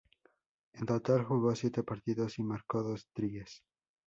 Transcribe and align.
En 0.73 0.87
total 0.87 1.25
jugó 1.25 1.53
siete 1.53 1.83
partidos 1.83 2.39
y 2.39 2.43
marcó 2.43 2.81
dos 2.81 3.07
tries. 3.13 3.61